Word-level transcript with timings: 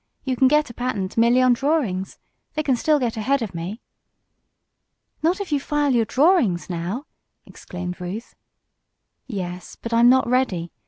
You 0.23 0.35
can 0.35 0.47
get 0.47 0.71
a 0.71 0.73
patent 0.73 1.15
merely 1.15 1.43
on 1.43 1.53
drawings. 1.53 2.17
They 2.55 2.63
can 2.63 2.75
still 2.75 2.97
get 2.99 3.17
ahead 3.17 3.43
of 3.43 3.53
me." 3.53 3.81
"Not 5.21 5.39
if 5.39 5.51
you 5.51 5.59
file 5.59 5.93
your 5.93 6.05
drawings 6.05 6.71
now!" 6.71 7.05
exclaimed 7.45 8.01
Ruth. 8.01 8.33
"Yes, 9.27 9.77
but 9.79 9.93
I'm 9.93 10.09
not 10.09 10.27
ready. 10.27 10.71